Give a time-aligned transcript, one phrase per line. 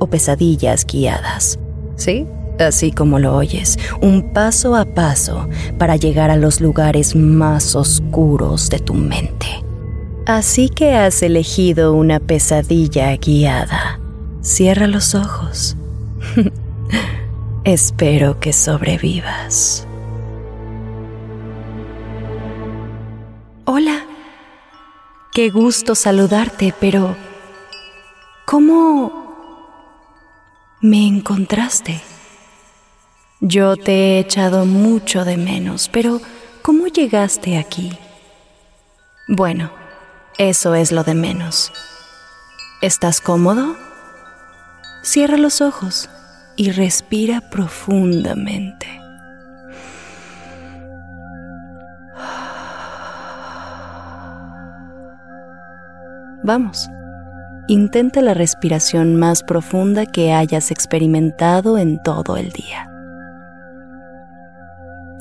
[0.00, 1.60] o pesadillas guiadas.
[1.94, 2.26] ¿Sí?
[2.58, 5.48] Así como lo oyes, un paso a paso
[5.78, 9.46] para llegar a los lugares más oscuros de tu mente.
[10.26, 14.00] Así que has elegido una pesadilla guiada.
[14.42, 15.76] Cierra los ojos.
[17.64, 19.86] Espero que sobrevivas.
[23.64, 24.04] Hola.
[25.32, 27.14] Qué gusto saludarte, pero
[28.44, 29.19] ¿cómo
[30.80, 32.00] me encontraste?
[33.40, 36.20] Yo te he echado mucho de menos, pero
[36.62, 37.98] ¿cómo llegaste aquí?
[39.28, 39.70] Bueno,
[40.38, 41.72] eso es lo de menos.
[42.82, 43.76] ¿Estás cómodo?
[45.02, 46.08] Cierra los ojos
[46.56, 48.86] y respira profundamente.
[56.42, 56.88] Vamos,
[57.70, 62.90] intenta la respiración más profunda que hayas experimentado en todo el día.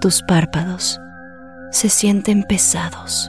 [0.00, 1.00] Tus párpados
[1.72, 3.28] se sienten pesados,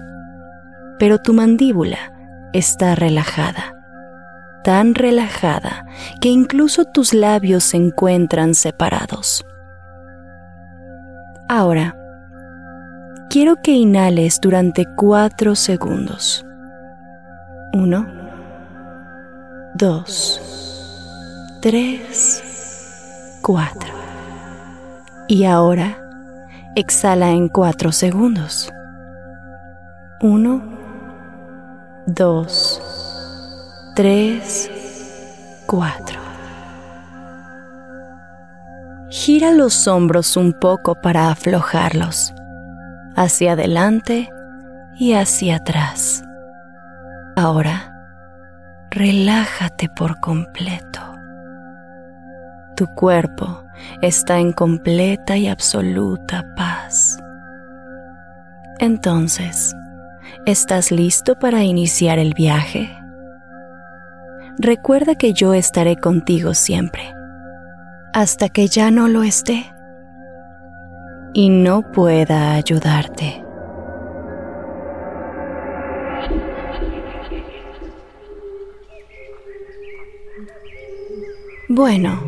[1.00, 2.14] pero tu mandíbula
[2.54, 3.76] está relajada,
[4.64, 5.88] tan relajada
[6.22, 9.44] que incluso tus labios se encuentran separados.
[11.50, 11.96] Ahora,
[13.32, 16.46] quiero que inhales durante cuatro segundos.
[17.74, 18.17] Uno,
[19.78, 20.42] dos,
[21.62, 22.44] tres,
[23.44, 23.94] cuatro.
[25.28, 25.98] Y ahora
[26.76, 28.74] exhala en cuatro segundos.
[30.20, 30.64] Uno,
[32.08, 32.82] dos,
[33.96, 34.72] tres,
[35.68, 36.20] cuatro.
[39.12, 42.34] Gira los hombros un poco para aflojarlos,
[43.16, 44.28] hacia adelante
[44.96, 46.24] y hacia atrás.
[47.36, 47.97] Ahora,
[48.92, 51.00] relájate por completo.
[52.76, 53.64] Tu cuerpo
[54.02, 57.20] está en completa y absoluta paz.
[58.80, 59.76] Entonces,
[60.46, 62.96] ¿estás listo para iniciar el viaje?
[64.60, 67.12] Recuerda que yo estaré contigo siempre,
[68.14, 69.74] hasta que ya no lo esté
[71.34, 73.47] y no pueda ayudarte.
[81.78, 82.24] Bueno,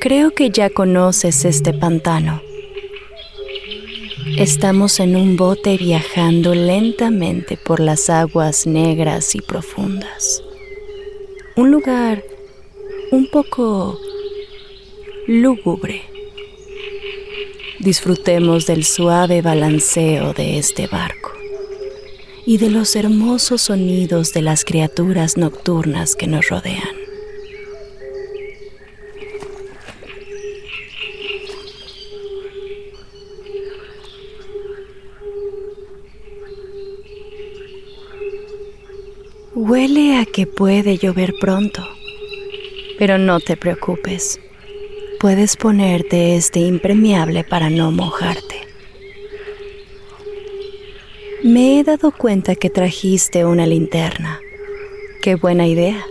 [0.00, 2.42] creo que ya conoces este pantano.
[4.36, 10.42] Estamos en un bote viajando lentamente por las aguas negras y profundas.
[11.54, 12.24] Un lugar
[13.12, 14.00] un poco
[15.28, 16.02] lúgubre.
[17.78, 21.30] Disfrutemos del suave balanceo de este barco
[22.44, 27.03] y de los hermosos sonidos de las criaturas nocturnas que nos rodean.
[40.22, 41.84] Que puede llover pronto,
[42.98, 44.38] pero no te preocupes.
[45.18, 48.60] Puedes ponerte este impermeable para no mojarte.
[51.42, 54.40] Me he dado cuenta que trajiste una linterna.
[55.20, 56.06] Qué buena idea.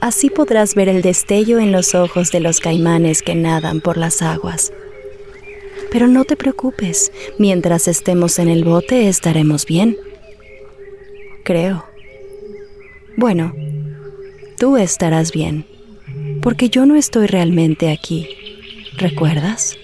[0.00, 4.20] Así podrás ver el destello en los ojos de los caimanes que nadan por las
[4.20, 4.70] aguas.
[5.90, 9.96] Pero no te preocupes, mientras estemos en el bote estaremos bien.
[11.42, 11.89] Creo.
[13.20, 13.52] Bueno,
[14.58, 15.66] tú estarás bien,
[16.40, 18.26] porque yo no estoy realmente aquí,
[18.96, 19.76] ¿recuerdas?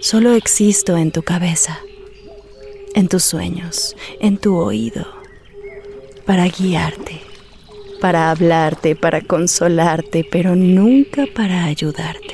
[0.00, 1.80] Solo existo en tu cabeza,
[2.94, 5.08] en tus sueños, en tu oído,
[6.24, 7.20] para guiarte,
[8.00, 12.29] para hablarte, para consolarte, pero nunca para ayudarte.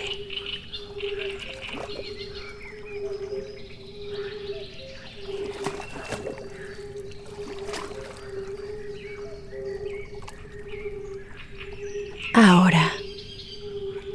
[12.48, 12.92] Ahora,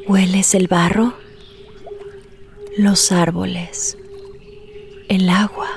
[0.07, 1.13] ¿hueles el barro?
[2.77, 3.97] Los árboles,
[5.09, 5.69] el agua,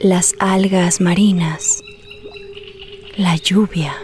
[0.00, 1.84] las algas marinas,
[3.16, 3.94] la lluvia.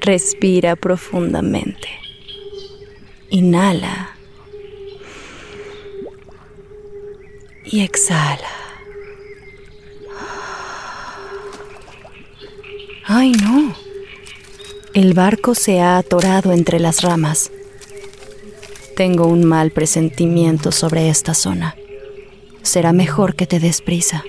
[0.00, 1.88] Respira profundamente.
[3.30, 4.16] Inhala.
[7.64, 8.50] Y exhala.
[13.04, 13.91] ¡Ay, no!
[14.94, 17.50] El barco se ha atorado entre las ramas.
[18.94, 21.74] Tengo un mal presentimiento sobre esta zona.
[22.60, 24.22] Será mejor que te des prisa.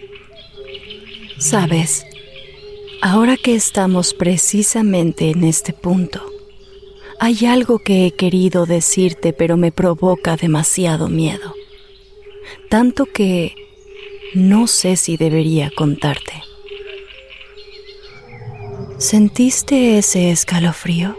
[1.37, 2.05] Sabes,
[3.01, 6.21] ahora que estamos precisamente en este punto,
[7.19, 11.53] hay algo que he querido decirte pero me provoca demasiado miedo.
[12.69, 13.53] Tanto que
[14.33, 16.52] no sé si debería contarte.
[19.03, 21.17] ¿Sentiste ese escalofrío?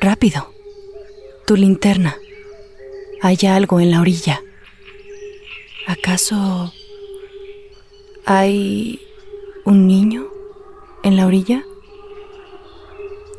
[0.00, 0.54] Rápido.
[1.44, 2.16] Tu linterna.
[3.20, 4.40] Hay algo en la orilla.
[5.88, 6.72] ¿Acaso
[8.26, 9.00] hay
[9.64, 10.28] un niño
[11.02, 11.64] en la orilla?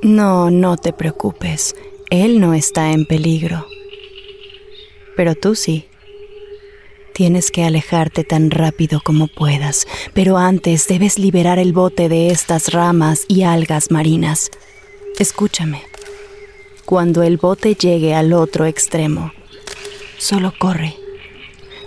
[0.01, 1.77] No, no te preocupes.
[2.09, 3.65] Él no está en peligro.
[5.15, 5.85] Pero tú sí.
[7.13, 12.73] Tienes que alejarte tan rápido como puedas, pero antes debes liberar el bote de estas
[12.73, 14.49] ramas y algas marinas.
[15.19, 15.83] Escúchame.
[16.85, 19.31] Cuando el bote llegue al otro extremo,
[20.17, 20.95] solo corre.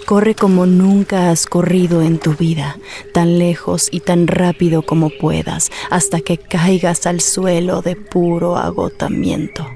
[0.06, 2.78] Corre como nunca has corrido en tu vida,
[3.12, 9.66] tan lejos y tan rápido como puedas, hasta que caigas al suelo de puro agotamiento.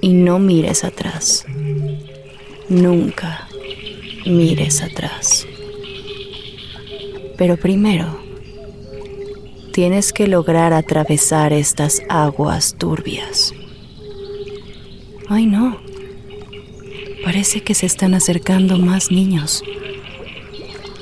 [0.00, 1.44] Y no mires atrás.
[2.70, 3.49] Nunca
[4.26, 5.46] mires atrás.
[7.36, 8.20] Pero primero,
[9.72, 13.54] tienes que lograr atravesar estas aguas turbias.
[15.28, 15.78] Ay, no.
[17.24, 19.62] Parece que se están acercando más niños.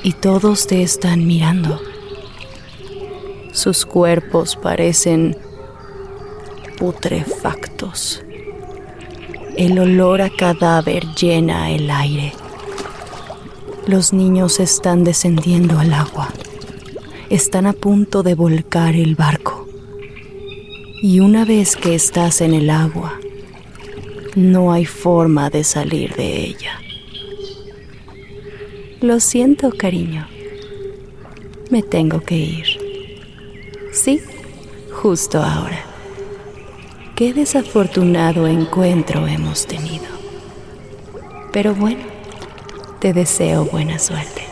[0.02, 1.80] Y todos te están mirando.
[3.52, 5.36] Sus cuerpos parecen
[6.78, 8.22] putrefactos.
[9.56, 12.32] El olor a cadáver llena el aire.
[13.88, 16.29] Los niños están descendiendo al agua.
[17.31, 19.67] Están a punto de volcar el barco.
[21.00, 23.19] Y una vez que estás en el agua,
[24.37, 26.82] no hay forma de salir de ella.
[29.00, 30.29] Lo siento, cariño.
[31.70, 32.67] Me tengo que ir.
[33.94, 34.20] Sí,
[34.93, 35.82] justo ahora.
[37.17, 40.05] Qué desafortunado encuentro hemos tenido.
[41.55, 42.17] Pero bueno
[43.00, 44.42] te deseo buena suerte.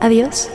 [0.00, 0.48] Adiós.